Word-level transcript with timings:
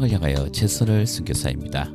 열방을 0.00 0.10
향하여 0.12 0.48
최선을 0.50 1.06
순교사입니다. 1.06 1.90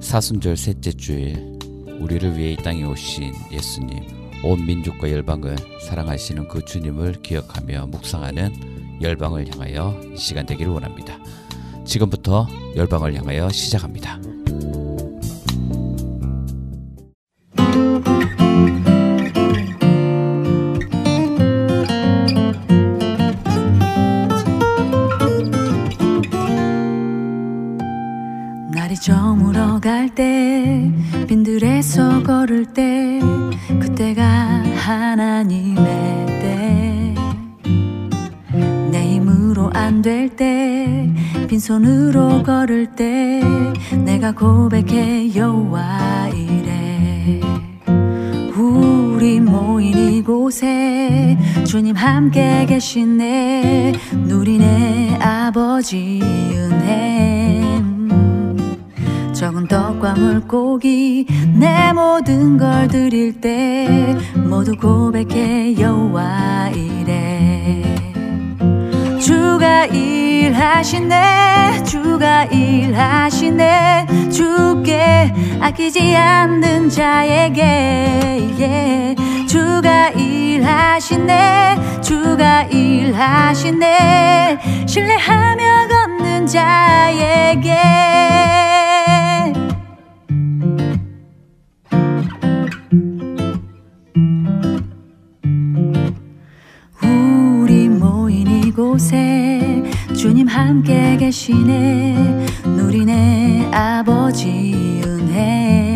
사순절 0.00 0.56
셋째 0.56 0.92
주일 0.92 1.58
우리를 2.00 2.36
위해 2.36 2.52
이 2.52 2.56
땅에 2.56 2.84
오신 2.84 3.34
예수님 3.52 4.40
온 4.42 4.64
민족과 4.64 5.10
열방을 5.10 5.56
사랑하시는 5.82 6.48
그 6.48 6.64
주님을 6.64 7.20
기억하며 7.22 7.88
묵상하는 7.88 9.00
열방을 9.02 9.52
향하여 9.52 10.00
이 10.14 10.16
시간 10.16 10.46
되기를 10.46 10.72
원합니다. 10.72 11.18
지금부터 11.84 12.46
열방을 12.76 13.14
향하여 13.14 13.50
시작합니다. 13.50 14.20
곳에 50.48 51.36
주님 51.66 51.94
함께 51.94 52.64
계시네. 52.64 53.92
누리네 54.24 55.18
아버지 55.20 56.20
은혜. 56.54 57.62
적은 59.34 59.68
떡과 59.68 60.14
물고기 60.14 61.26
내 61.54 61.92
모든 61.92 62.56
걸 62.56 62.88
드릴 62.88 63.38
때 63.42 64.16
모두 64.36 64.74
고백해 64.74 65.78
여호와 65.78 66.70
이래. 66.70 67.84
주가 69.20 69.84
일하시네 69.84 71.82
주가 71.84 72.44
일하시네. 72.44 74.30
주께 74.30 75.30
아끼지 75.60 76.16
않는 76.16 76.88
자에게 76.88 78.08
yeah. 78.58 79.27
주가 79.48 80.10
일하시네 80.10 82.02
주가 82.02 82.62
일하시네. 82.64 84.58
신뢰하며 84.86 85.88
걷는 85.88 86.46
자에게. 86.46 87.74
곳에 98.76 99.82
주님 100.16 100.46
함께 100.46 101.16
계시네. 101.16 102.46
누리네 102.64 103.70
아버지 103.72 105.02
은혜 105.04 105.87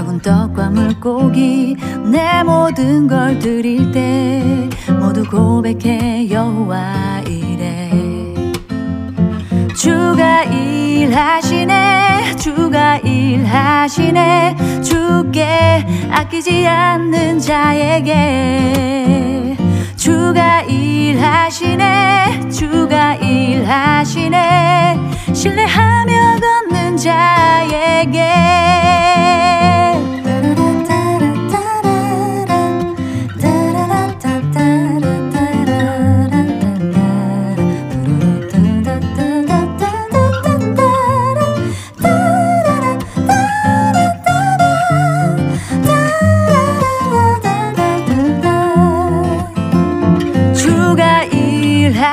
적은 0.00 0.22
떡과 0.22 0.70
물고기 0.70 1.76
내 2.10 2.42
모든 2.42 3.06
걸 3.06 3.38
드릴 3.38 3.92
때 3.92 4.66
모두 4.98 5.22
고백해 5.24 6.30
여호와 6.30 7.20
이래. 7.26 7.90
주가 9.76 10.44
일하시네 10.44 12.36
주가 12.36 12.96
일하시네. 12.96 14.56
주께 14.82 15.86
아끼지 16.10 16.66
않는 16.66 17.38
자에게 17.38 18.78
주가 19.96 20.62
일하시네 20.62 22.48
주가 22.48 23.16
일하시네. 23.16 24.98
신뢰하며 25.34 26.40
걷는 26.40 26.96
자에게 26.96 29.09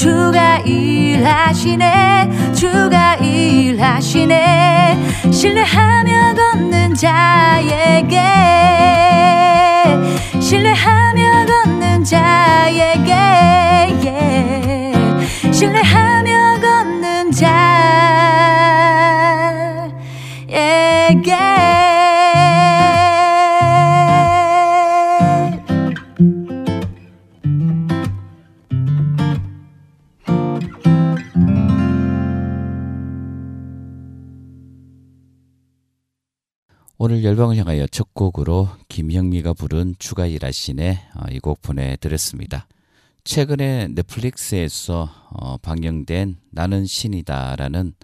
주가 0.00 0.56
일하시네 0.64 2.54
주가 2.54 3.16
일하시네. 3.16 4.96
신뢰하며 5.30 6.34
걷는 6.36 6.94
자에게 6.94 8.18
신뢰하며 10.40 11.44
걷는 11.44 12.02
자에게 12.02 13.12
신뢰하며 15.52 16.60
걷는 16.62 17.30
자에게 21.12 21.59
오늘 37.02 37.24
열방을 37.24 37.56
향하여 37.56 37.86
첫 37.86 38.12
곡으로 38.12 38.68
김형미가 38.88 39.54
부른 39.54 39.94
주가 39.98 40.26
일하시네 40.26 41.00
어, 41.14 41.30
이곡 41.30 41.62
보내드렸습니다. 41.62 42.66
최근에 43.24 43.88
넷플릭스에서 43.94 45.08
어, 45.30 45.56
방영된 45.62 46.36
나는 46.50 46.84
신이다라는 46.84 47.94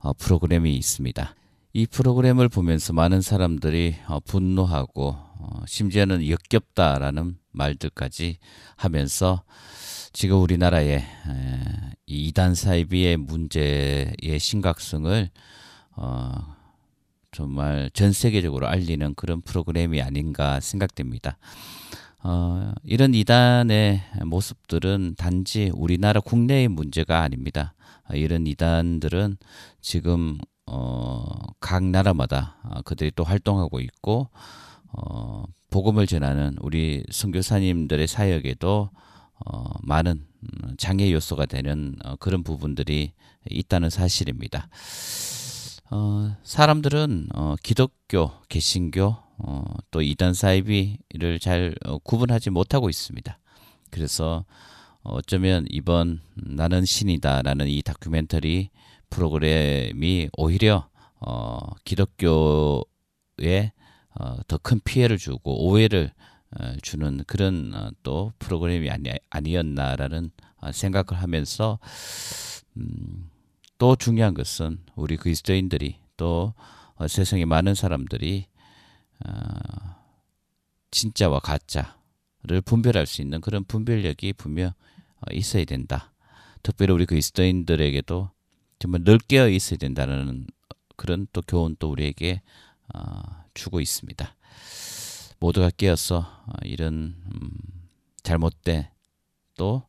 어, 0.00 0.12
프로그램이 0.12 0.76
있습니다. 0.76 1.34
이 1.72 1.86
프로그램을 1.86 2.50
보면서 2.50 2.92
많은 2.92 3.22
사람들이 3.22 3.94
분노하고 4.26 5.16
심지어는 5.66 6.28
역겹다라는 6.28 7.38
말들까지 7.52 8.36
하면서 8.76 9.44
지금 10.12 10.42
우리나라의 10.42 11.02
이단 12.04 12.54
사이비의 12.54 13.16
문제의 13.16 14.38
심각성을 14.38 15.30
정말 17.36 17.90
전 17.92 18.12
세계적으로 18.12 18.66
알리는 18.66 19.14
그런 19.14 19.42
프로그램이 19.42 20.00
아닌가 20.00 20.58
생각됩니다. 20.58 21.36
어, 22.22 22.72
이런 22.82 23.12
이단의 23.12 24.00
모습들은 24.24 25.16
단지 25.18 25.70
우리나라 25.74 26.20
국내의 26.20 26.68
문제가 26.68 27.20
아닙니다. 27.20 27.74
어, 28.08 28.14
이런 28.14 28.46
이단들은 28.46 29.36
지금 29.82 30.38
어, 30.64 31.26
각 31.60 31.84
나라마다 31.84 32.56
어, 32.62 32.80
그들이 32.80 33.12
또 33.14 33.22
활동하고 33.22 33.80
있고 33.80 34.30
어, 34.94 35.44
복음을 35.68 36.06
전하는 36.06 36.56
우리 36.62 37.04
선교사님들의 37.10 38.06
사역에도 38.06 38.88
어, 39.44 39.64
많은 39.82 40.24
장애 40.78 41.12
요소가 41.12 41.44
되는 41.44 41.96
어, 42.02 42.16
그런 42.16 42.42
부분들이 42.42 43.12
있다는 43.50 43.90
사실입니다. 43.90 44.70
어, 45.90 46.36
사람들은 46.42 47.28
어, 47.34 47.54
기독교, 47.62 48.32
개신교, 48.48 49.16
어, 49.38 49.64
또 49.90 50.02
이단 50.02 50.34
사이비를 50.34 51.38
잘 51.40 51.74
어, 51.84 51.98
구분하지 51.98 52.50
못하고 52.50 52.88
있습니다. 52.90 53.38
그래서 53.90 54.44
어쩌면 55.02 55.64
이번 55.70 56.20
나는 56.34 56.84
신이다라는 56.84 57.68
이 57.68 57.82
다큐멘터리 57.82 58.70
프로그램이 59.10 60.28
오히려 60.36 60.88
어, 61.20 61.58
기독교에 61.84 62.84
어, 64.18 64.36
더 64.48 64.58
큰 64.58 64.80
피해를 64.84 65.18
주고 65.18 65.68
오해를 65.68 66.12
어, 66.58 66.72
주는 66.82 67.22
그런 67.26 67.72
어, 67.74 67.90
또 68.02 68.32
프로그램이 68.40 68.90
아니, 68.90 69.10
아니었나라는 69.30 70.30
어, 70.56 70.72
생각을 70.72 71.22
하면서 71.22 71.78
음, 72.76 73.30
또 73.78 73.96
중요한 73.96 74.34
것은 74.34 74.78
우리 74.94 75.16
그리스도인들이 75.16 75.98
또 76.16 76.54
어, 76.94 77.08
세상에 77.08 77.44
많은 77.44 77.74
사람들이 77.74 78.46
어, 79.24 79.32
진짜와 80.90 81.40
가짜를 81.40 82.62
분별할 82.64 83.06
수 83.06 83.20
있는 83.22 83.40
그런 83.40 83.64
분별력이 83.64 84.32
분명 84.34 84.68
어, 84.68 85.32
있어야 85.32 85.64
된다. 85.64 86.12
특별히 86.62 86.92
우리 86.94 87.06
그리스도인들에게도 87.06 88.30
정말 88.78 89.02
넓게 89.04 89.54
있어야 89.54 89.78
된다는 89.78 90.46
그런 90.96 91.26
또 91.32 91.42
교훈 91.42 91.76
또 91.78 91.90
우리에게 91.90 92.42
어, 92.94 93.44
주고 93.54 93.80
있습니다. 93.80 94.34
모두가 95.38 95.70
깨어서 95.70 96.18
어, 96.18 96.52
이런 96.64 97.16
음, 97.26 97.50
잘못된 98.22 98.88
또 99.56 99.86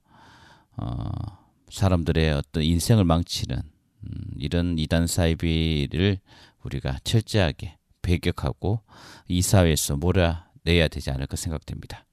어, 0.76 1.10
사람들의 1.70 2.34
어떤 2.34 2.64
인생을 2.64 3.06
망치는 3.06 3.77
음, 4.04 4.32
이런 4.38 4.78
이단 4.78 5.08
사이비를 5.08 6.20
우리가 6.64 7.00
철저하게 7.04 7.78
배격하고 8.02 8.82
이 9.28 9.42
사회에서 9.42 9.98
몰아내야 9.98 10.88
되지 10.90 11.12
않을까 11.12 11.36
생각됩니다. 11.36 12.07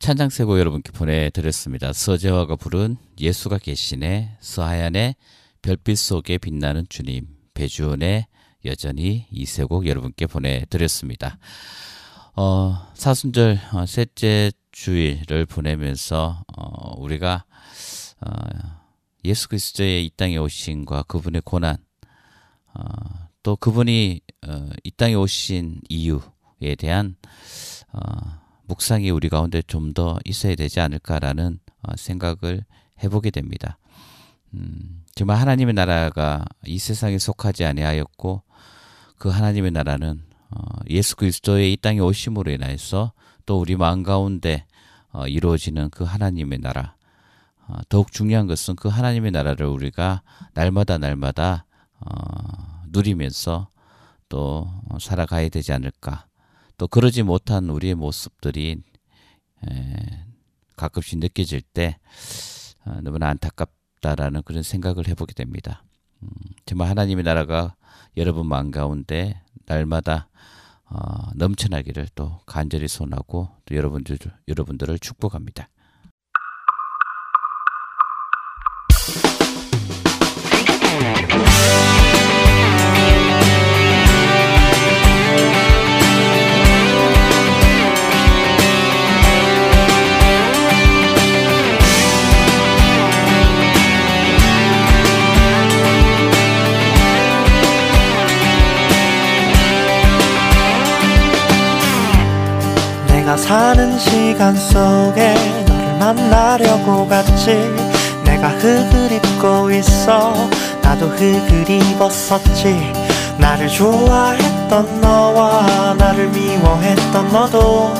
찬장세고 0.00 0.58
여러분께 0.58 0.92
보내드렸습니다. 0.92 1.92
서재화가 1.92 2.56
부른 2.56 2.96
예수가 3.20 3.58
계시네, 3.58 4.38
서하얀의 4.40 5.14
별빛 5.60 5.98
속에 5.98 6.38
빛나는 6.38 6.86
주님, 6.88 7.28
배주원의 7.52 8.26
여전히 8.64 9.26
이세곡 9.30 9.86
여러분께 9.86 10.26
보내드렸습니다. 10.26 11.38
어, 12.34 12.90
사순절 12.94 13.60
어, 13.74 13.84
셋째 13.84 14.52
주일을 14.72 15.44
보내면서 15.44 16.44
어, 16.56 16.94
우리가 16.98 17.44
어, 18.22 18.30
예수 19.26 19.48
그리스도의 19.50 20.06
이 20.06 20.10
땅에 20.16 20.38
오신과 20.38 21.02
그분의 21.02 21.42
고난, 21.44 21.76
어, 22.72 22.82
또 23.42 23.54
그분이 23.54 24.22
어, 24.48 24.70
이 24.82 24.90
땅에 24.92 25.12
오신 25.12 25.82
이유에 25.90 26.74
대한 26.78 27.16
어, 27.92 28.39
묵상이 28.70 29.10
우리 29.10 29.28
가운데 29.28 29.62
좀 29.62 29.90
더 29.92 30.18
있어야 30.24 30.54
되지 30.54 30.78
않을까라는 30.78 31.58
어, 31.82 31.96
생각을 31.96 32.64
해보게 33.02 33.30
됩니다. 33.30 33.78
음, 34.54 35.02
정말 35.16 35.38
하나님의 35.38 35.74
나라가 35.74 36.44
이 36.64 36.78
세상에 36.78 37.18
속하지 37.18 37.64
아니하였고 37.64 38.42
그 39.18 39.28
하나님의 39.28 39.72
나라는 39.72 40.22
어, 40.50 40.60
예수 40.88 41.16
그리스도의 41.16 41.72
이 41.72 41.76
땅에 41.76 41.98
오심으로 41.98 42.52
인하여서 42.52 43.12
또 43.44 43.58
우리 43.58 43.74
마음 43.74 44.04
가운데 44.04 44.64
어, 45.10 45.26
이루어지는 45.26 45.90
그 45.90 46.04
하나님의 46.04 46.60
나라. 46.60 46.94
어, 47.66 47.74
더욱 47.88 48.12
중요한 48.12 48.46
것은 48.46 48.76
그 48.76 48.88
하나님의 48.88 49.32
나라를 49.32 49.66
우리가 49.66 50.22
날마다 50.54 50.98
날마다 50.98 51.64
어, 51.98 52.84
누리면서 52.90 53.68
또 54.28 54.70
살아가야 55.00 55.48
되지 55.48 55.72
않을까. 55.72 56.29
또 56.80 56.88
그러지 56.88 57.22
못한 57.22 57.68
우리의 57.68 57.94
모습들이 57.94 58.78
에, 59.68 60.24
가끔씩 60.76 61.18
느껴질 61.18 61.60
때 61.60 61.98
어, 62.86 63.02
너무나 63.02 63.28
안타깝다라는 63.28 64.40
그런 64.44 64.62
생각을 64.62 65.06
해보게 65.08 65.34
됩니다. 65.34 65.84
음, 66.22 66.30
정말 66.64 66.88
하나님의 66.88 67.22
나라가 67.22 67.74
여러분 68.16 68.46
마음 68.46 68.70
가운데 68.70 69.42
날마다 69.66 70.30
어, 70.86 71.30
넘쳐나기를 71.34 72.08
또 72.14 72.40
간절히 72.46 72.88
소원하고 72.88 73.50
또 73.66 73.76
여러분들 73.76 74.16
여러분들을 74.48 74.98
축복합니다. 75.00 75.68
내가 103.30 103.36
사는 103.36 103.96
시간 103.96 104.56
속에 104.56 105.34
너를 105.64 105.98
만나려고 106.00 107.06
갔지. 107.06 107.54
내가 108.24 108.48
흙을 108.48 109.12
입고 109.12 109.70
있어 109.70 110.34
나도 110.82 111.06
흙을 111.10 111.70
입었었지. 111.70 112.92
나를 113.38 113.68
좋아했던 113.68 115.00
너와 115.00 115.94
나를 115.96 116.26
미워했던 116.30 117.28
너도 117.32 117.94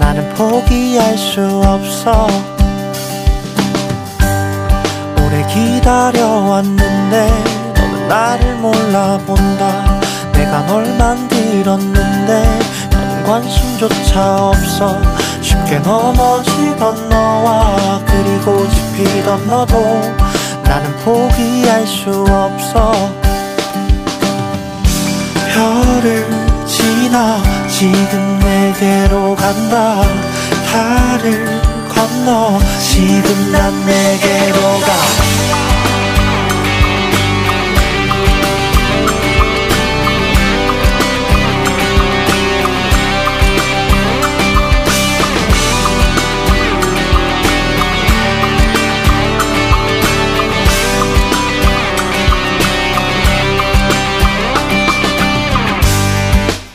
나는 0.00 0.28
포기할 0.34 1.16
수 1.16 1.62
없어. 1.64 2.26
오래 5.24 5.46
기다려왔는데 5.46 7.28
너는 7.76 8.08
나를 8.08 8.56
몰라본다. 8.56 10.00
내가 10.32 10.66
널 10.66 10.84
만들었는데 10.98 12.24
넌 12.34 12.63
관심조차 13.24 14.48
없어. 14.48 15.00
쉽게 15.40 15.78
넘어지던 15.78 17.08
너와 17.08 18.00
그리고 18.06 18.68
집히던 18.68 19.46
너도 19.46 19.76
나는 20.62 20.94
포기할 21.04 21.86
수 21.86 22.24
없어. 22.28 22.92
별을 25.52 26.26
지나 26.66 27.42
지금 27.68 28.38
내게로 28.40 29.34
간다. 29.36 30.02
달을 30.70 31.62
건너 31.88 32.58
지금 32.80 33.52
난 33.52 33.86
내게로 33.86 34.60
가 34.80 35.73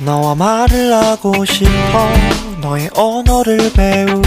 너와 0.10 0.34
말을 0.34 0.92
하고 0.92 1.46
싶어. 1.46 2.10
너의 2.62 2.90
언어를 2.96 3.72
배우고 3.72 4.24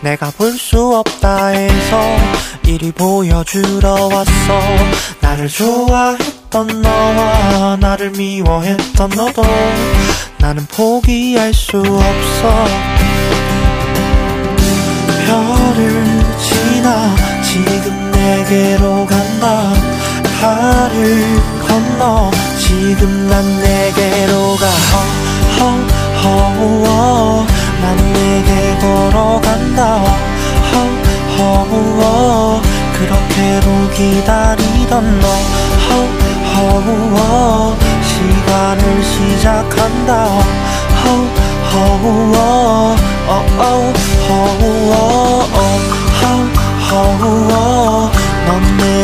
내가 0.00 0.30
볼 0.30 0.56
수 0.56 0.96
없다 0.96 1.48
해서 1.48 2.00
이리 2.64 2.92
보여주러 2.92 3.92
왔어. 4.10 4.60
나를 5.20 5.48
좋아했던 5.48 6.80
너와 6.80 7.76
나를 7.78 8.12
미워했던 8.12 9.10
너도 9.10 9.42
나는 10.38 10.64
포기할 10.64 11.52
수 11.52 11.76
없어. 11.76 12.64
별을 15.26 16.04
지나 16.40 17.14
지금 17.42 18.10
내게로 18.12 19.04
간다. 19.04 19.74
달을 20.40 21.38
건너 21.68 22.30
지금 22.66 23.28
난 23.28 23.44
내게로 23.60 24.56
가. 24.56 24.66
허허허 26.20 27.46
난 27.80 27.96
내게 28.12 28.76
걸어간다. 28.80 30.02
허허허 31.38 32.60
그렇게도 32.92 33.66
기다리던 33.94 35.20
너. 35.20 35.26
허허허 36.56 37.76
시간을 38.02 38.82
시작한다. 39.04 40.10
허허허 41.04 42.36
허허허 43.28 44.06
허허허 46.90 48.10
넌내 48.46 48.95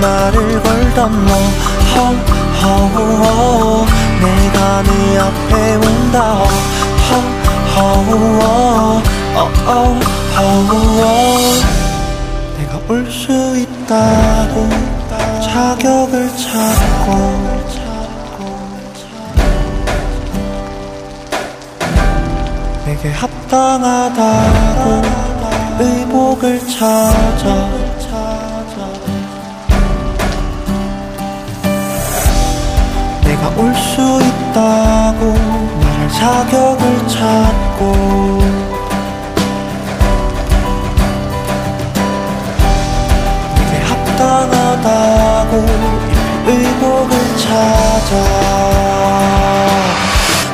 말을 0.00 0.62
걸던 0.62 1.26
너. 1.26 1.32
허허허 2.60 3.86
내가 4.20 4.82
네 4.82 5.18
앞에 5.18 5.76
온다. 5.76 6.16
허허허 7.76 9.02
어어 9.36 10.00
허허 10.36 10.72
내가 12.58 12.72
올 12.88 12.92
수 13.10 13.32
있다고 13.56 14.68
자격을 15.42 16.28
찾고 16.36 17.08
내게 22.84 23.10
합당하다고 23.12 25.02
의복을 25.80 26.58
찾아 26.66 27.77
내가 33.48 33.60
올수 33.60 34.20
있다고 34.22 35.32
말할 35.80 36.08
자격을 36.10 37.08
찾고. 37.08 37.82
내게 43.56 43.72
합당하다고 43.84 45.52
의복을 46.46 47.12
찾아. 47.38 48.12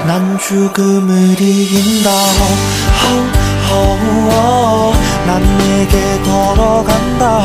난 0.07 0.39
죽음을 0.39 1.41
이긴다. 1.41 2.11
난 5.27 5.43
내게 5.59 6.21
걸어간다 6.23 7.43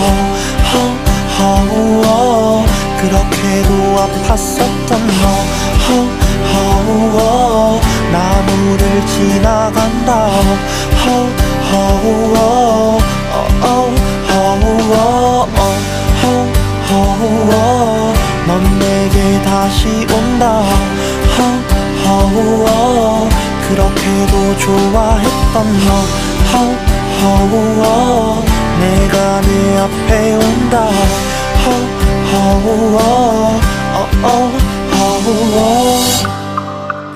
그렇게도 3.00 3.96
아팠었던 3.96 4.92
너. 5.22 5.24
나무를 8.12 9.06
지나간다 9.06 10.28
허우 11.06 11.30
허우 16.90 17.50
넌 18.48 18.80
내게 18.80 19.42
다시 19.44 19.88
온다. 20.12 20.64
허우 22.06 23.30
그렇게도 23.70 24.58
좋아했던 24.58 25.56
너. 25.86 25.90
허우 26.52 28.44
내가 28.80 29.42
네 29.42 29.78
앞에 29.78 30.36
온다 30.36 30.90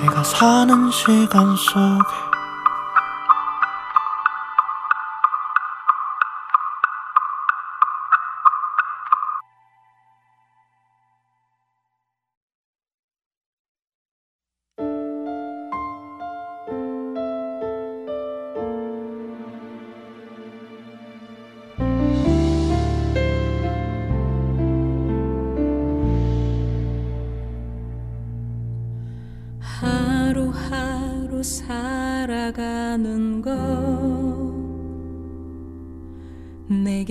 내가 0.00 0.22
사는 0.22 0.90
시간 0.90 1.56
속에 1.56 2.23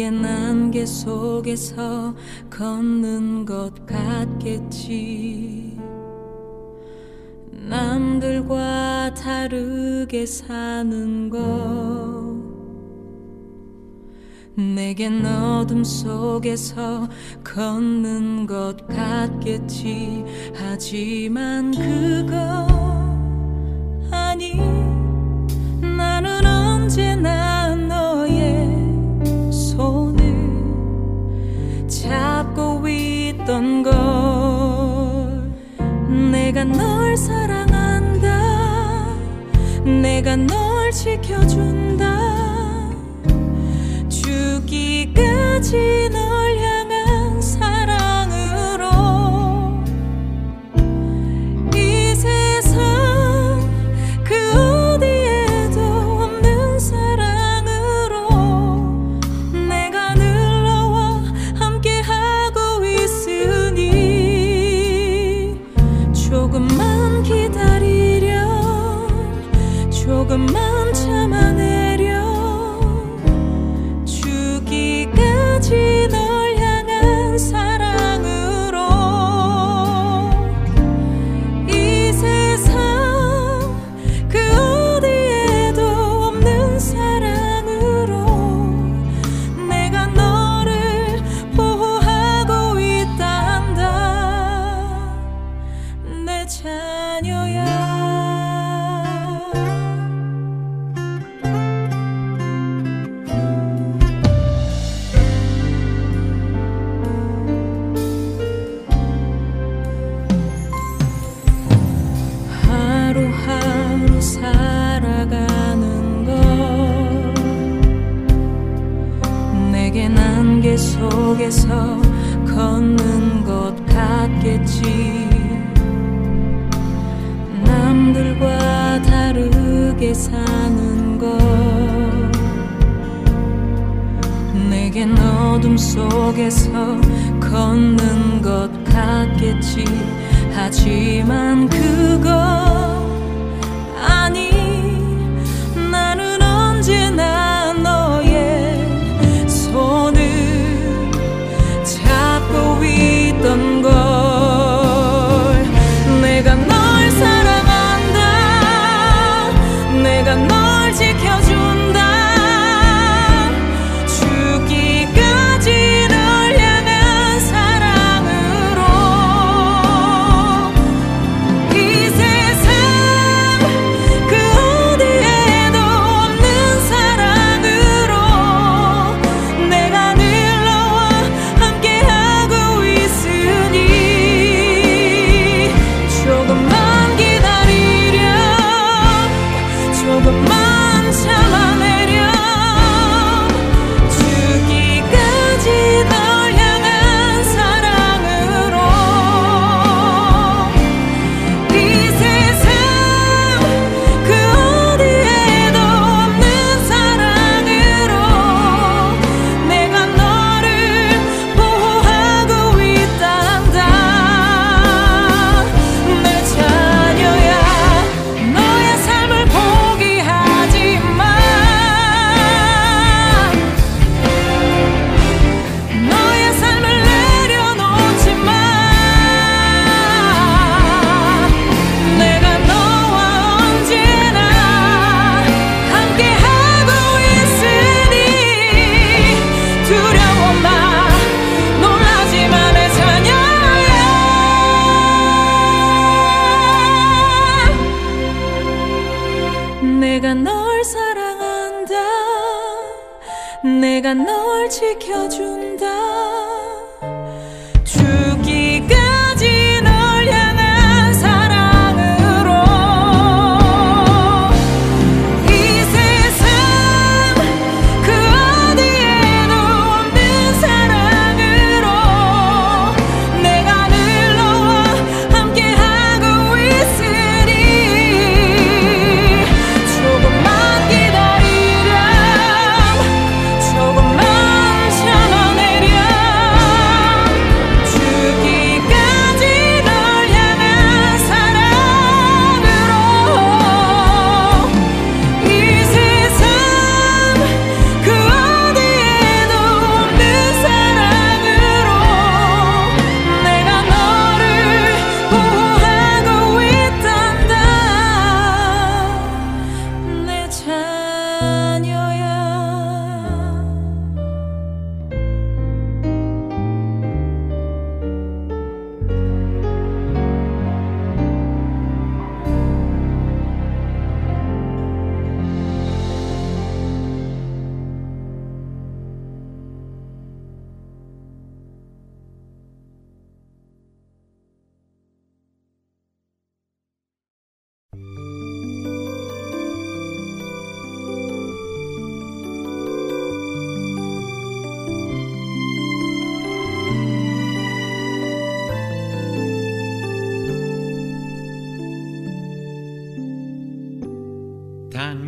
내겐 0.04 0.26
안개 0.26 0.86
속에서 0.86 2.14
걷는 2.50 3.46
것 3.46 3.86
같겠지. 3.86 5.80
남들과 7.50 9.14
다르게 9.14 10.26
사는 10.26 11.30
것. 11.30 11.40
내겐 14.58 15.26
어둠 15.26 15.86
속에서 15.86 17.08
걷는 17.42 18.46
것 18.46 18.86
같겠지. 18.90 20.26
하지만 20.54 21.72
그것 21.72 22.73
내가 36.64 36.78
널 36.78 37.18
사랑한다. 37.18 38.40
내가 39.84 40.38
널 40.38 40.92
지켜준다. 40.92 42.20
죽기까지 44.08 46.10
널 46.12 46.23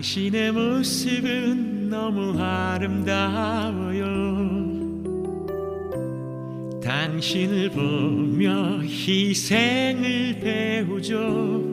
당신의 0.06 0.52
모습은 0.52 1.90
너무 1.90 2.40
아름다워요. 2.40 4.06
당신을 6.80 7.72
보며 7.72 8.82
희생을 8.84 10.40
배우죠. 10.42 11.64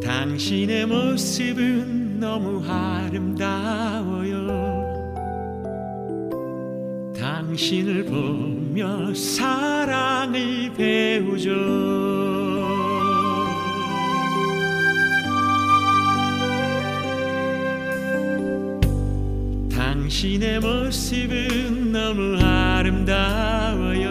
당신의 0.00 0.86
모습은 0.86 2.20
너무 2.20 2.64
아름다워요. 2.64 4.36
당신을 7.18 8.04
보며 8.04 9.12
사랑을 9.12 10.72
배우죠. 10.72 12.35
신의 20.18 20.60
모습은 20.60 21.92
너무 21.92 22.38
아름다워요. 22.42 24.06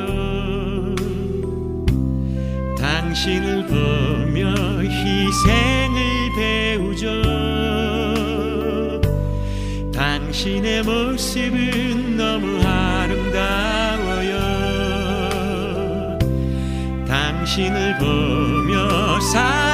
당신을 2.77 3.65
보며 3.65 4.53
희생을 4.83 5.97
배우죠. 6.37 7.23
당신의 9.91 10.83
모습은 10.83 12.17
너무 12.17 12.61
아름다워요. 12.61 14.29
당신을 17.07 17.97
보며 17.97 19.19
살 19.21 19.64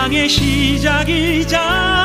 사랑의 0.00 0.30
시작이자 0.30 1.99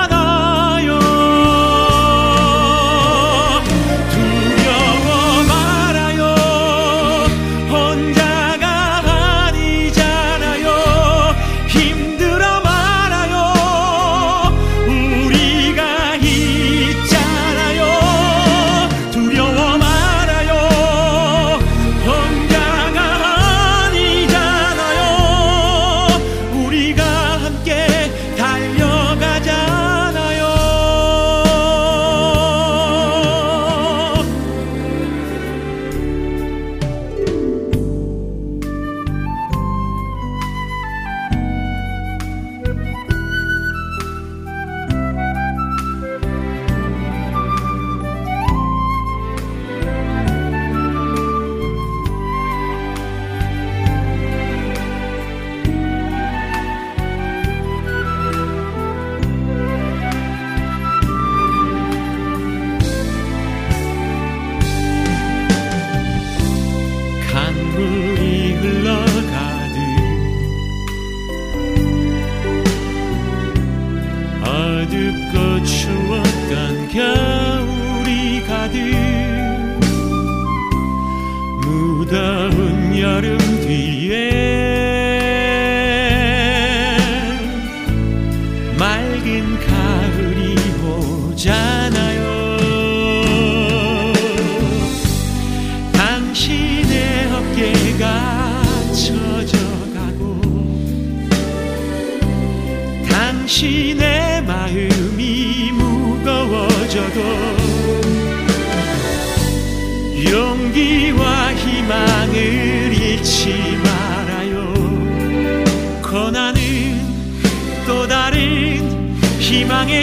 여름 83.06 83.38
뒤에 83.62 84.35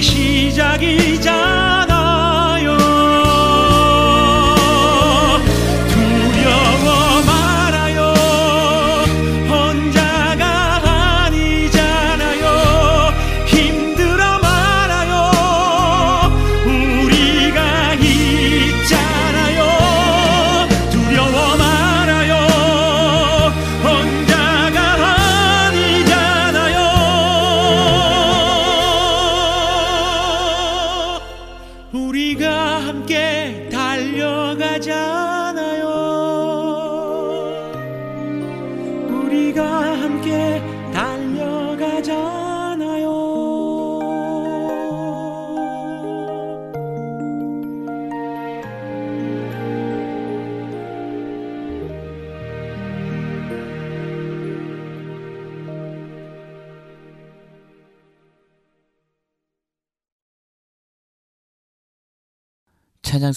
시작이잖 0.03 1.52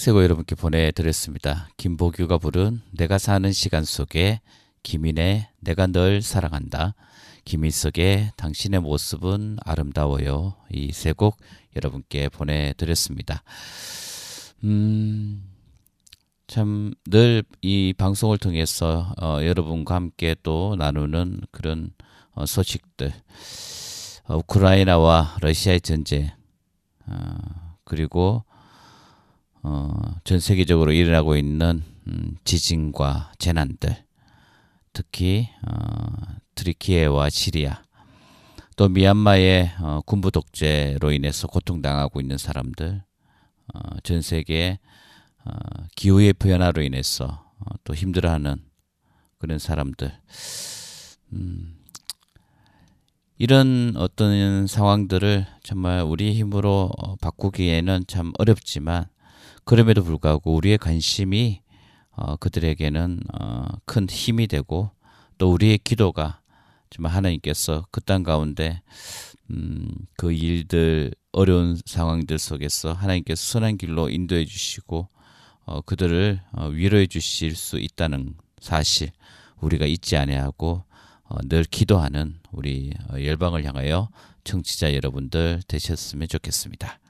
세고 0.06 0.22
여러분께 0.22 0.54
보내드렸습니다. 0.54 1.68
김보규가 1.78 2.38
부른 2.38 2.80
내가 2.92 3.18
사는 3.18 3.50
시간 3.50 3.82
속에 3.84 4.40
김인의 4.84 5.48
내가 5.58 5.88
널 5.88 6.22
사랑한다. 6.22 6.94
김일석의 7.44 8.30
당신의 8.36 8.82
모습은 8.82 9.58
아름다워요. 9.64 10.54
이 10.70 10.90
세 10.92 11.12
곡 11.12 11.38
여러분께 11.74 12.28
보내드렸습니다. 12.28 13.42
음, 14.62 15.42
참 16.46 16.94
늘 17.08 17.42
이 17.60 17.92
방송을 17.98 18.38
통해서 18.38 19.12
어, 19.20 19.40
여러분과 19.42 19.96
함께 19.96 20.36
또 20.44 20.76
나누는 20.78 21.40
그런 21.50 21.90
어, 22.30 22.46
소식들, 22.46 23.12
어, 24.28 24.36
우크라이나와 24.36 25.36
러시아의 25.40 25.80
전쟁, 25.80 26.30
어, 27.08 27.38
그리고 27.82 28.44
어, 29.68 29.90
전 30.22 30.38
세계적으로 30.38 30.92
일어나고 30.92 31.36
있는 31.36 31.82
음, 32.06 32.36
지진과 32.44 33.32
재난들, 33.36 33.96
특히 34.92 35.48
어, 35.66 36.06
트리키에와 36.54 37.30
시리아, 37.30 37.82
또 38.76 38.88
미얀마의 38.88 39.72
어, 39.80 40.02
군부 40.06 40.30
독재로 40.30 41.10
인해서 41.10 41.48
고통당하고 41.48 42.20
있는 42.20 42.38
사람들, 42.38 43.02
어, 43.74 43.80
전 44.04 44.22
세계 44.22 44.78
어, 45.44 45.50
기후의 45.96 46.34
변화로 46.34 46.82
인해서 46.82 47.50
어, 47.58 47.74
또 47.82 47.92
힘들어하는 47.92 48.62
그런 49.38 49.58
사람들, 49.58 50.12
음, 51.32 51.76
이런 53.36 53.94
어떤 53.96 54.68
상황들을 54.68 55.44
정말 55.64 56.02
우리 56.02 56.34
힘으로 56.34 56.92
어, 56.96 57.16
바꾸기에는 57.16 58.04
참 58.06 58.32
어렵지만 58.38 59.06
그럼에도 59.66 60.04
불구하고 60.04 60.54
우리의 60.54 60.78
관심이 60.78 61.60
어, 62.12 62.36
그들에게는 62.36 63.20
어, 63.38 63.66
큰 63.84 64.08
힘이 64.08 64.46
되고 64.46 64.90
또 65.38 65.52
우리의 65.52 65.78
기도가 65.78 66.40
정말 66.88 67.12
하나님께서 67.12 67.84
그 67.90 68.00
땅 68.00 68.22
가운데 68.22 68.80
음, 69.50 69.88
그 70.16 70.32
일들 70.32 71.12
어려운 71.32 71.76
상황들 71.84 72.38
속에서 72.38 72.92
하나님께서 72.92 73.42
선한 73.42 73.76
길로 73.76 74.08
인도해 74.08 74.44
주시고 74.44 75.08
어, 75.64 75.80
그들을 75.82 76.40
어, 76.52 76.66
위로해 76.68 77.08
주실 77.08 77.56
수 77.56 77.78
있다는 77.80 78.36
사실 78.60 79.10
우리가 79.60 79.86
잊지 79.86 80.16
아니하고 80.16 80.84
어, 81.24 81.36
늘 81.48 81.64
기도하는 81.64 82.38
우리 82.52 82.92
어, 83.10 83.20
열방을 83.20 83.64
향하여 83.64 84.10
청취자 84.44 84.94
여러분들 84.94 85.62
되셨으면 85.66 86.28
좋겠습니다. 86.28 87.00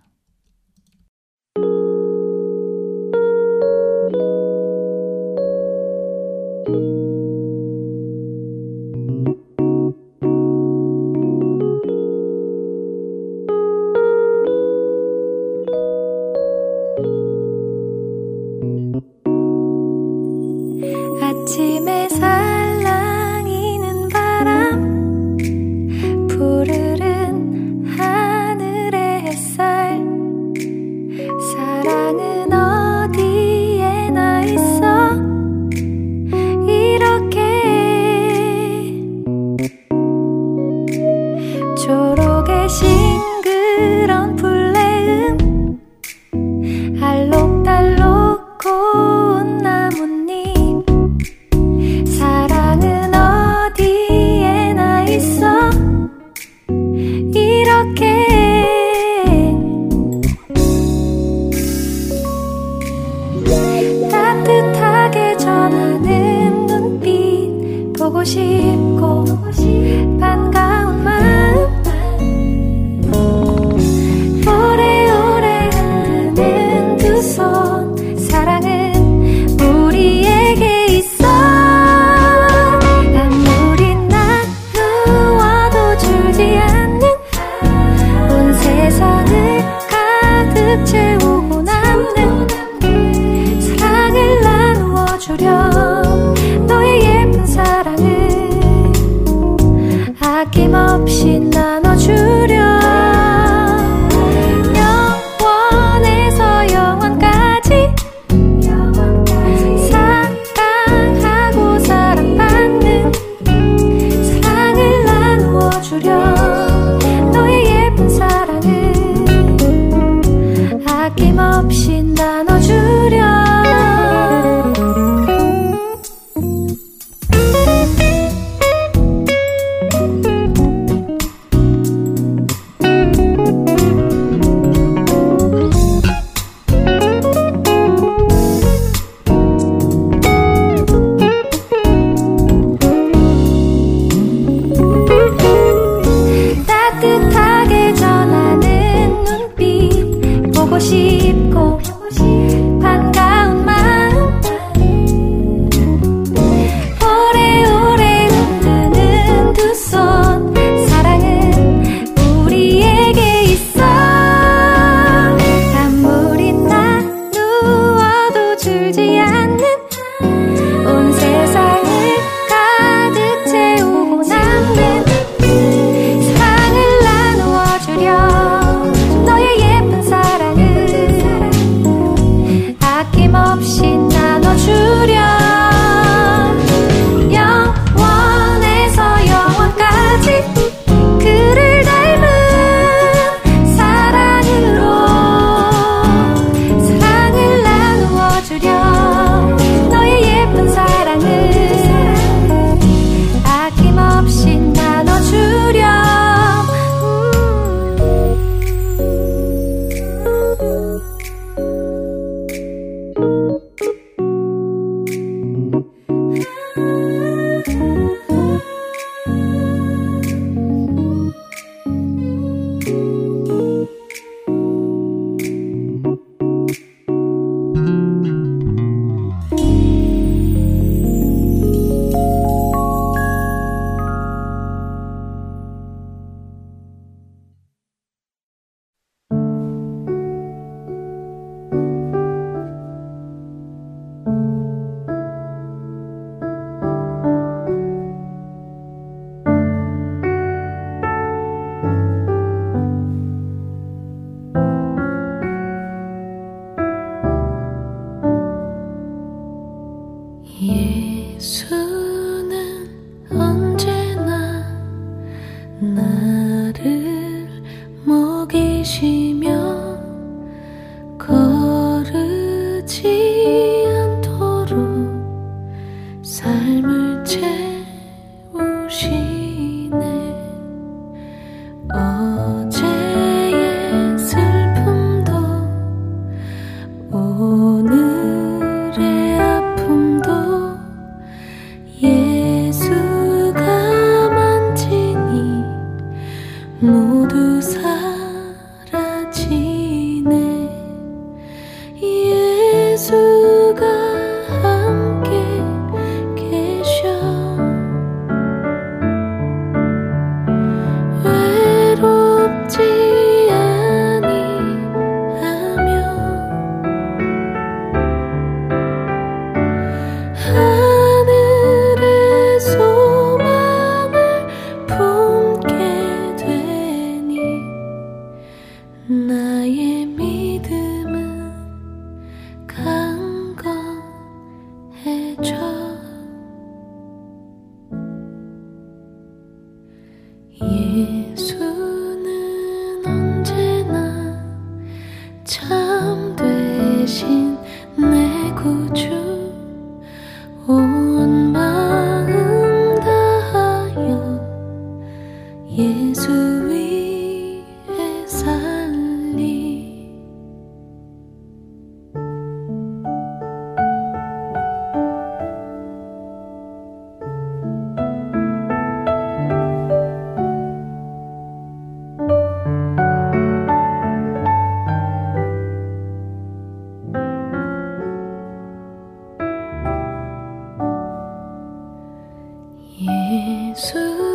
예수 382.98 384.25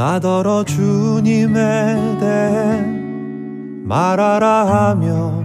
나더러 0.00 0.64
주님에 0.64 2.16
대해 2.18 2.82
말하라 3.84 4.88
하며 4.88 5.42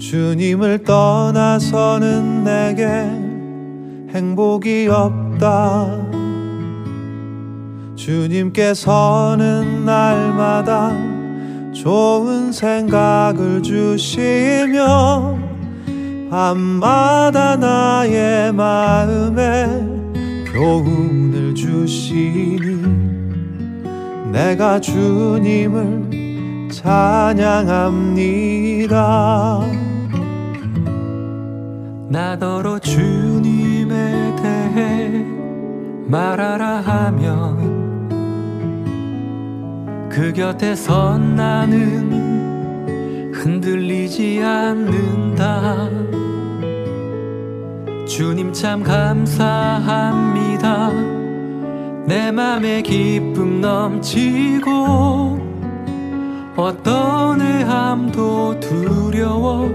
주님을 0.00 0.82
떠나서는 0.82 2.42
내게 2.42 2.84
행복이 4.12 4.88
없다. 4.88 5.96
주님께서는 7.94 9.84
날마다 9.84 10.90
좋은 11.72 12.50
생각을 12.50 13.62
주시며 13.62 15.38
밤마다 16.28 17.54
나의 17.54 18.52
마음에 18.52 19.68
교훈을 20.52 21.37
주시니 21.58 22.60
내가 24.30 24.78
주님을 24.80 26.68
찬양합니다. 26.70 28.28
나더러 32.08 32.78
주님에 32.78 34.36
대해 34.36 35.26
말하라 36.06 36.80
하면 36.80 38.08
그 40.08 40.32
곁에 40.32 40.76
선 40.76 41.34
나는 41.34 43.32
흔들리지 43.34 44.40
않는다 44.42 45.90
주님 48.06 48.52
참 48.52 48.82
감사합니다 48.82 50.08
내 52.08 52.30
맘에 52.32 52.80
기쁨 52.80 53.60
넘치고 53.60 55.46
어떤 56.56 57.42
애함도 57.42 58.58
두려워 58.60 59.70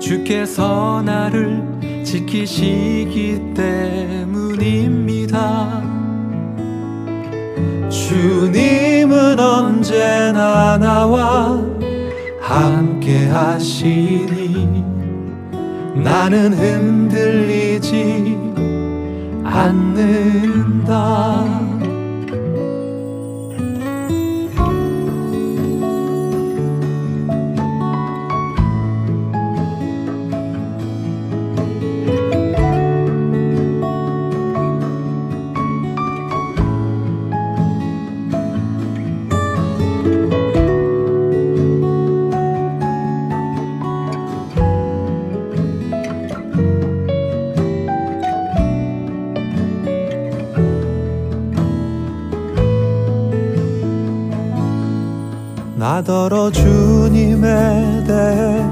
주께서 0.00 1.02
나를 1.06 1.62
지키시기 2.04 3.54
때문입니다. 3.54 5.00
주님은 7.88 9.38
언제나 9.38 10.76
나와 10.78 11.62
함께 12.40 13.28
하시니 13.28 14.97
나는 16.02 16.52
흔들리지 16.54 18.38
않는다 19.44 20.88
나더러 56.08 56.50
주님에 56.50 58.02
대해 58.06 58.64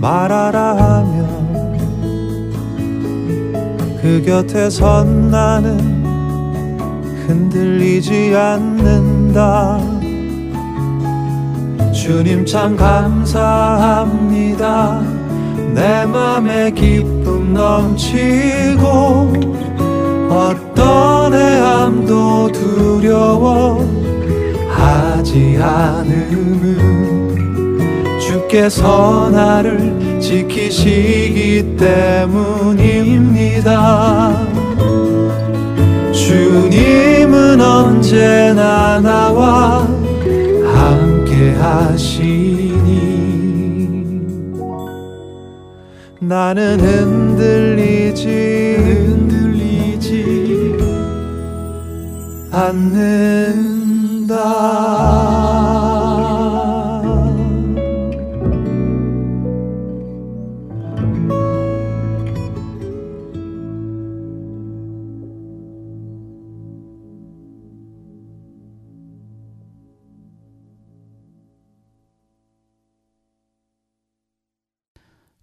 말하라 0.00 0.76
하면 0.76 1.28
그 4.00 4.22
곁에 4.24 4.70
선 4.70 5.28
나는 5.28 5.76
흔들리지 7.26 8.32
않는다. 8.36 9.80
주님 11.92 12.46
참 12.46 12.76
감사합니다. 12.76 14.22
내 15.74 16.06
맘에 16.06 16.70
기쁨 16.70 17.52
넘치고 17.52 19.32
어떤 20.30 21.34
애함도 21.34 22.52
두려워 22.52 23.99
하지 24.80 25.58
않음은 25.60 27.00
주께서 28.18 29.28
나를 29.30 30.18
지키시기 30.20 31.76
때문입니다. 31.76 33.20
주님은 36.12 37.60
언제나 37.60 39.00
나와 39.00 39.86
함께 40.74 41.52
하시니 41.52 42.80
나는 46.20 46.80
흔들리지 46.80 48.28
흔들리지 48.78 50.14
않는 52.52 53.69
다 54.40 54.80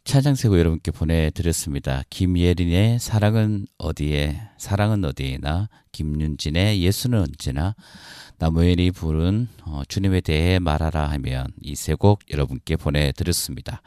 차장세고 0.08 0.58
여러분께 0.58 0.92
보내드렸습니다. 0.92 2.02
김예린의 2.10 2.98
사랑은 2.98 3.68
어디에 3.78 4.40
사랑은 4.58 5.04
어디에나 5.04 5.68
김윤진의 5.92 6.82
예수는 6.82 7.20
언제나 7.20 7.76
나무엘이 8.40 8.92
부른 8.92 9.48
어, 9.66 9.82
주님에 9.88 10.22
대해 10.22 10.60
말하라 10.60 11.10
하면 11.12 11.48
이 11.62 11.72
세 11.74 11.96
곡 11.96 12.20
여러분께 12.32 12.76
보내드렸습니다. 12.76 13.82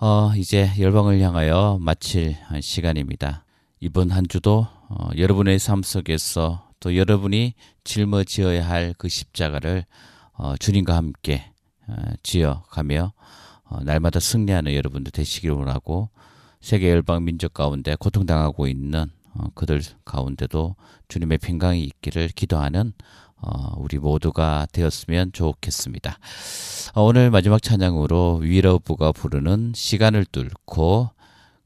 어, 0.00 0.32
이제 0.36 0.70
열방을 0.78 1.20
향하여 1.20 1.78
마칠 1.80 2.36
시간입니다. 2.60 3.44
이번 3.80 4.10
한 4.10 4.26
주도 4.28 4.66
어, 4.88 5.10
여러분의 5.16 5.58
삶 5.58 5.82
속에서 5.82 6.68
또 6.80 6.96
여러분이 6.96 7.54
짊어지어야 7.84 8.68
할 8.68 8.94
그 8.96 9.08
십자가를 9.08 9.84
어, 10.34 10.56
주님과 10.56 10.96
함께 10.96 11.50
어, 11.88 11.94
지어가며 12.22 13.12
어, 13.64 13.80
날마다 13.82 14.20
승리하는 14.20 14.74
여러분들 14.74 15.10
되시기를 15.12 15.54
원하고 15.56 16.10
세계 16.60 16.90
열방 16.90 17.24
민족 17.24 17.52
가운데 17.54 17.96
고통당하고 17.96 18.68
있는 18.68 19.06
어, 19.34 19.44
그들 19.54 19.82
가운데도 20.04 20.76
주님의 21.08 21.38
평강이 21.38 21.82
있기를 21.82 22.28
기도하는 22.28 22.92
어, 22.92 22.92
우리 23.76 23.98
모두가 23.98 24.66
되었으면 24.72 25.32
좋겠습니다. 25.32 26.18
어, 26.94 27.02
오늘 27.02 27.30
마지막 27.30 27.62
찬양으로 27.62 28.38
위러브가 28.42 29.12
부르는 29.12 29.72
시간을 29.74 30.24
뚫고 30.26 31.10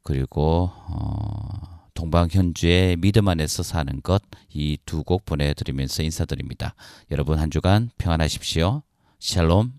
그리고 0.03 0.71
어, 0.89 1.87
동방 1.95 2.29
현주의 2.31 2.97
믿음 2.97 3.29
안에서 3.29 3.63
사는 3.63 4.01
것 4.03 4.23
이 4.55 4.79
두 4.87 5.03
곡 5.05 5.25
보내드리면서 5.27 6.03
인사드립니다. 6.03 6.75
여러분 7.11 7.39
한 7.39 7.51
주간 7.51 7.91
평안하십시오. 7.99 8.83
샬롬. 9.19 9.73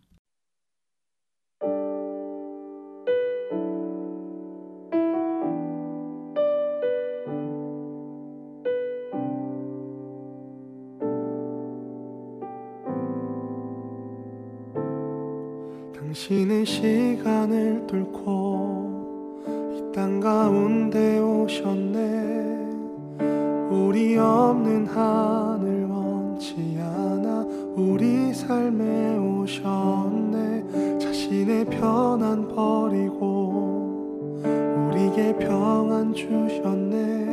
당신의 16.27 16.65
시간을 16.65 17.87
뚫고 17.87 19.45
이 19.47 19.93
땅 19.95 20.19
가운데 20.19 21.19
오셨네. 21.19 22.67
우리 23.71 24.17
없는 24.17 24.87
하늘 24.87 25.85
원치 25.85 26.77
않아 26.81 27.45
우리 27.77 28.33
삶에 28.33 29.15
오셨네. 29.17 30.99
자신의 30.99 31.63
편안 31.65 32.49
버리고 32.49 34.41
우리에게 34.91 35.33
평안 35.37 36.13
주셨네. 36.13 37.25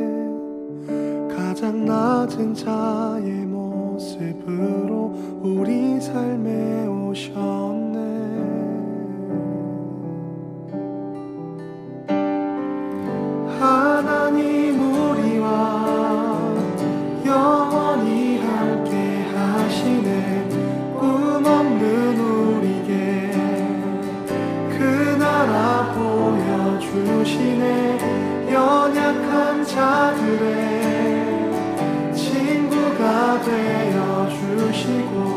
가장 1.35 1.83
낮은 1.83 2.53
자의 2.53 3.29
모습으로 3.45 5.13
우리 5.43 5.99
삶에 5.99 6.87
오셨네 6.87 7.84
하나님 13.65 14.79
우리와 14.79 15.47
영원히 17.25 18.37
함께 18.37 19.25
하시네. 19.33 20.47
꿈 20.99 21.43
없는 21.43 22.19
우리에게 22.19 23.31
그 24.69 25.17
나라 25.17 25.91
보여주시네. 26.83 27.63
연약한 28.53 29.65
자들의 29.65 30.45
친구가 32.13 33.41
되어 33.41 34.29
주시고 34.29 35.34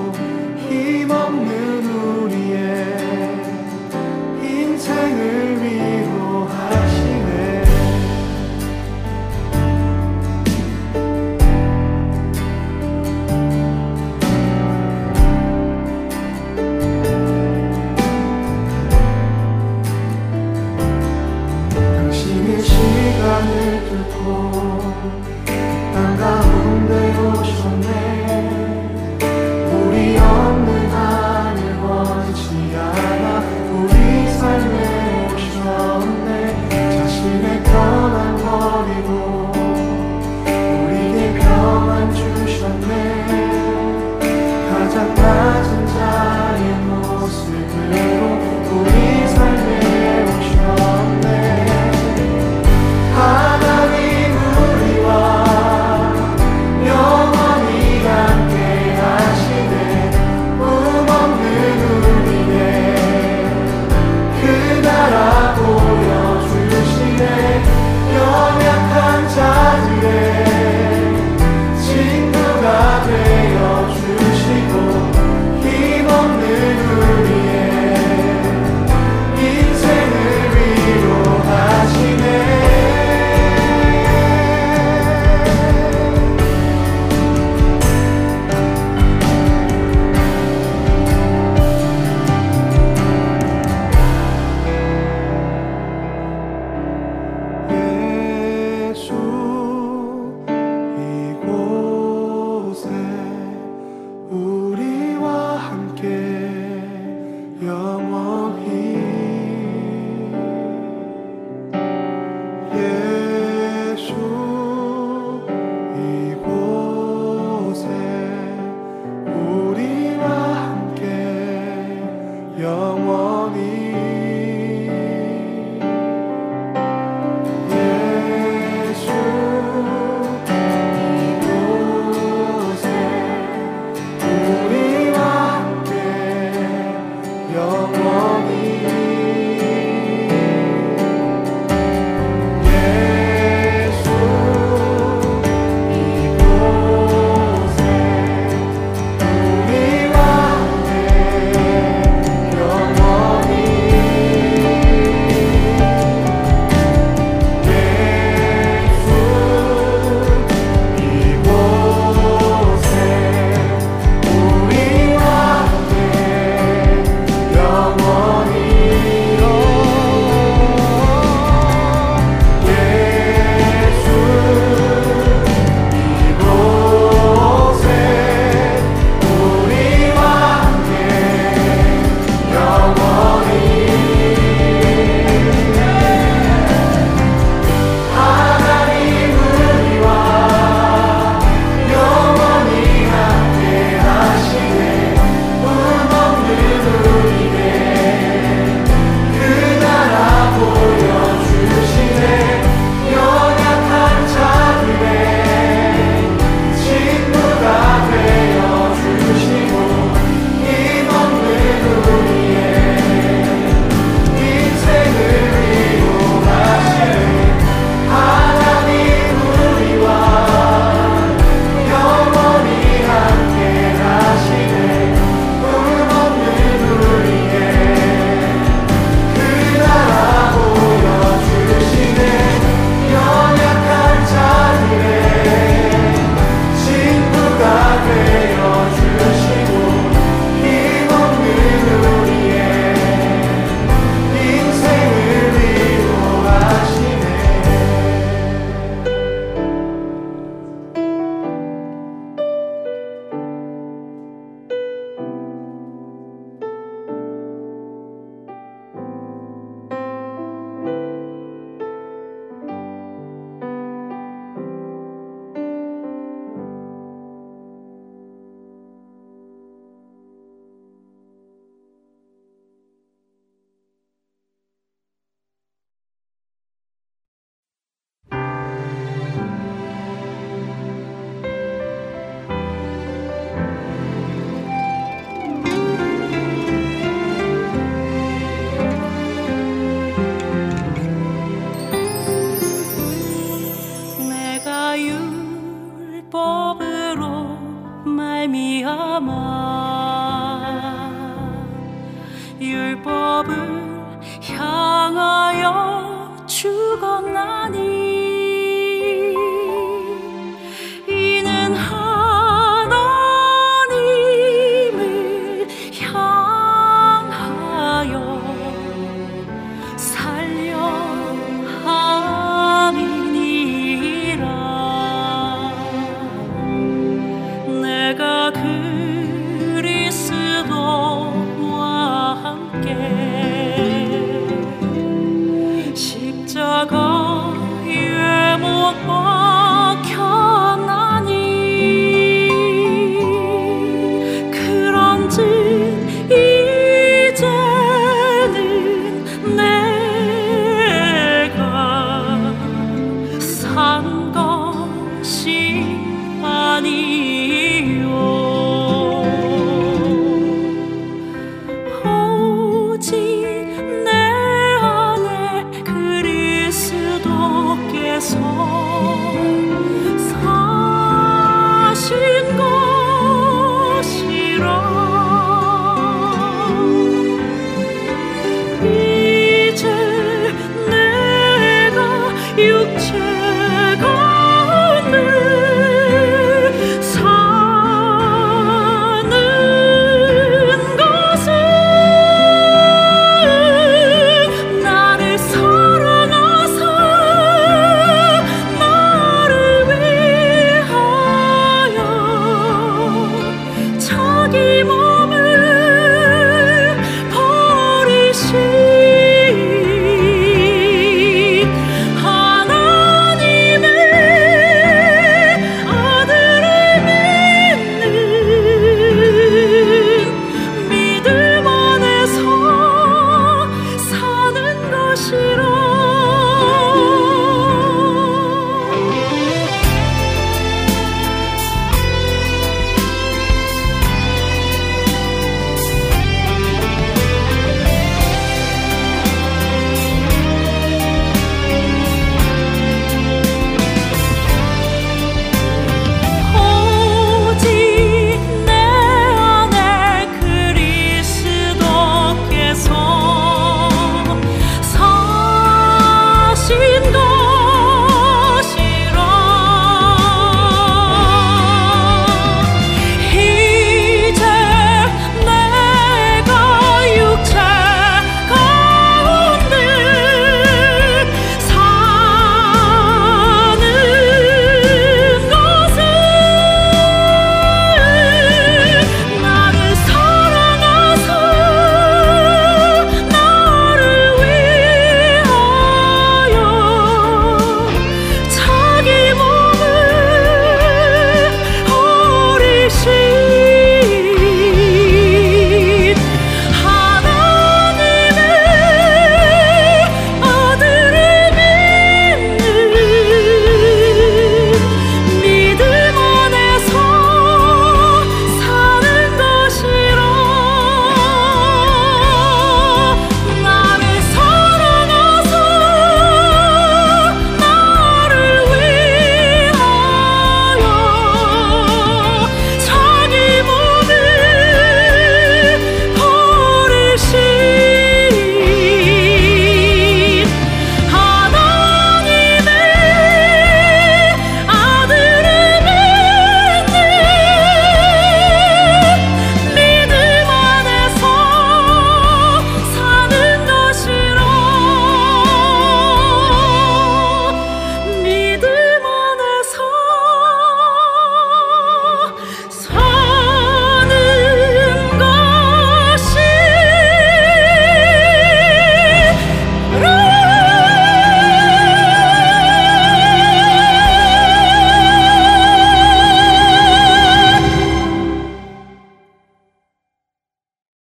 lindo 456.88 457.27